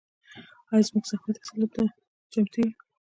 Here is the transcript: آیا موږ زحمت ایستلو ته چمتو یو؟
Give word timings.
آیا 0.71 0.87
موږ 0.93 1.05
زحمت 1.09 1.35
ایستلو 1.39 1.67
ته 1.73 1.83
چمتو 2.31 2.59
یو؟ 2.61 2.71